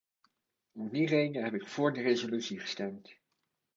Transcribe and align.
Om 0.71 0.89
die 0.89 1.05
reden 1.07 1.43
heb 1.43 1.53
ik 1.53 1.67
voor 1.67 1.93
de 1.93 2.01
resolutie 2.01 2.59
gestemd. 2.59 3.15